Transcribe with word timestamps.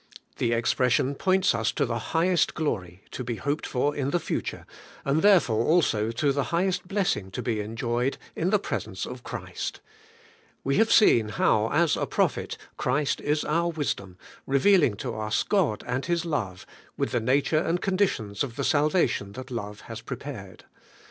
The 0.37 0.51
expression 0.51 1.13
points 1.13 1.53
us 1.53 1.71
to 1.73 1.85
the 1.85 1.99
highest 1.99 2.55
glory 2.55 3.03
to 3.11 3.23
be 3.23 3.35
hoped 3.35 3.67
for 3.67 3.95
in 3.95 4.09
the 4.09 4.19
future, 4.19 4.65
and 5.05 5.21
therefore 5.21 5.63
also 5.63 6.09
to 6.09 6.31
the 6.31 6.45
highest 6.45 6.87
blessing 6.87 7.29
to 7.29 7.43
be 7.43 7.59
enjoyed 7.59 8.17
in 8.35 8.49
the 8.49 8.57
present 8.57 9.05
in 9.05 9.17
Christ. 9.19 9.79
We 10.63 10.77
have 10.77 10.91
seen 10.91 11.29
how, 11.29 11.69
as 11.71 11.95
a 11.95 12.07
proph 12.07 12.39
et, 12.39 12.57
Christ 12.77 13.21
is 13.21 13.45
our 13.45 13.69
wisdom, 13.69 14.17
revealing 14.47 14.95
to 14.95 15.15
us 15.19 15.43
God 15.43 15.83
and 15.85 16.03
His 16.07 16.25
love, 16.25 16.65
with 16.97 17.11
the 17.11 17.19
nature 17.19 17.59
and 17.59 17.79
conditions 17.79 18.43
of 18.43 18.55
the 18.55 18.63
salva 18.63 19.05
tion 19.07 19.33
that 19.33 19.51
love 19.51 19.81
has 19.81 20.01
prepared. 20.01 20.65